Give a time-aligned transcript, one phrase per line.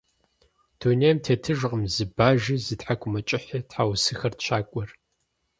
[0.79, 4.89] Дунейм тетыжкъым зы бажи, зы тхьэкӀумэкӀыхьи!– тхьэусыхэрт щакӀуэр.